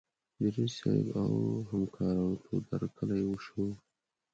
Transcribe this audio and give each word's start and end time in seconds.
د 0.39 0.41
رییس 0.55 0.73
صیب 0.79 1.07
او 1.21 1.31
همکارانو 1.69 2.39
تود 2.43 2.63
هرکلی 2.73 3.21
وشو. 3.25 3.63